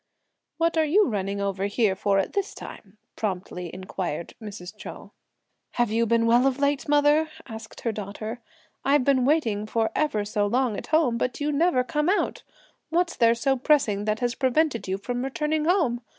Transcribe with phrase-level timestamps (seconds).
[0.57, 4.75] "What are you running over here for at this time?" promptly inquired Mrs.
[4.75, 5.11] Chou.
[5.73, 8.41] "Have you been well of late, mother?" asked her daughter.
[8.83, 12.41] "I've been waiting for ever so long at home, but you never come out!
[12.89, 16.01] What's there so pressing that has prevented you from returning home?